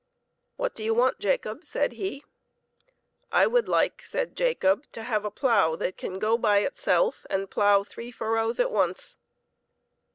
[0.57, 2.23] "What do you want, Jacob?" said he."
[3.31, 7.51] I would like," said Jacob," to have a plough that' can go by itself and
[7.51, 9.19] plough three furrows at once."